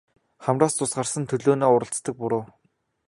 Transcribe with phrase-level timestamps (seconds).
[0.45, 2.43] Хамраас цус гарсан төлөөнөө уралцдаг буруу.